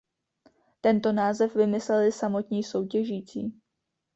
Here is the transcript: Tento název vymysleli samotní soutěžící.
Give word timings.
Tento 0.81 1.11
název 1.11 1.55
vymysleli 1.55 2.11
samotní 2.11 2.63
soutěžící. 2.63 3.61